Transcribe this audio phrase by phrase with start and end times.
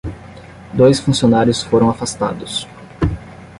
[0.73, 2.67] Dois funcionários foram afastados